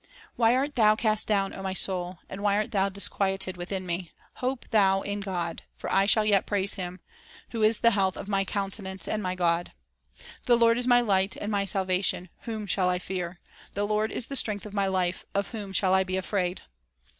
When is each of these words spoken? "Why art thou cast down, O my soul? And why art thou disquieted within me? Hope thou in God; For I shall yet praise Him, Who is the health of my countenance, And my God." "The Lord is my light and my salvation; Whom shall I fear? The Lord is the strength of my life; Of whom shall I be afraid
"Why 0.35 0.55
art 0.55 0.73
thou 0.73 0.95
cast 0.95 1.27
down, 1.27 1.53
O 1.53 1.61
my 1.61 1.75
soul? 1.75 2.17
And 2.27 2.41
why 2.41 2.57
art 2.57 2.71
thou 2.71 2.89
disquieted 2.89 3.55
within 3.55 3.85
me? 3.85 4.13
Hope 4.37 4.65
thou 4.71 5.01
in 5.01 5.19
God; 5.19 5.61
For 5.77 5.93
I 5.93 6.07
shall 6.07 6.25
yet 6.25 6.47
praise 6.47 6.73
Him, 6.73 7.01
Who 7.51 7.61
is 7.61 7.81
the 7.81 7.91
health 7.91 8.17
of 8.17 8.27
my 8.27 8.43
countenance, 8.43 9.07
And 9.07 9.21
my 9.21 9.35
God." 9.35 9.73
"The 10.47 10.55
Lord 10.57 10.79
is 10.79 10.87
my 10.87 11.01
light 11.01 11.35
and 11.37 11.51
my 11.51 11.65
salvation; 11.65 12.29
Whom 12.45 12.65
shall 12.65 12.89
I 12.89 12.97
fear? 12.97 13.39
The 13.75 13.85
Lord 13.85 14.11
is 14.11 14.25
the 14.25 14.35
strength 14.35 14.65
of 14.65 14.73
my 14.73 14.87
life; 14.87 15.23
Of 15.35 15.49
whom 15.51 15.71
shall 15.71 15.93
I 15.93 16.03
be 16.03 16.17
afraid 16.17 16.63